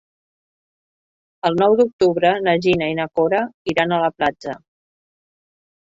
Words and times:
El 1.51 1.59
nou 1.59 1.77
d'octubre 1.81 2.33
na 2.49 2.57
Gina 2.67 2.91
i 2.95 2.99
na 3.03 3.09
Cora 3.21 3.45
iran 3.75 3.95
a 4.01 4.05
la 4.09 4.13
platja. 4.19 4.61